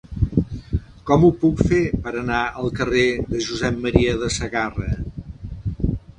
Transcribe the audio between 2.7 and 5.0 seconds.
carrer de Josep M. de Sagarra?